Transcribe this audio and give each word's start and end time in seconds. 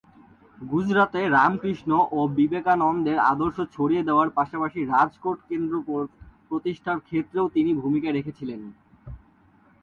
গুজরাটে 0.61 1.21
রামকৃষ্ণ 1.29 1.91
ও 2.11 2.19
বিবেকানন্দের 2.37 3.17
আদর্শ 3.31 3.57
ছড়িয়ে 3.75 4.03
দেওয়ার 4.03 4.29
পাশাপাশি 4.29 4.79
রাজকোট 4.85 5.37
কেন্দ্র 5.49 5.73
প্রতিষ্ঠার 6.49 6.99
ক্ষেত্রেও 6.99 7.45
তিনি 7.55 7.71
ভূমিকা 7.81 8.09
রেখেছিলেন। 8.11 8.61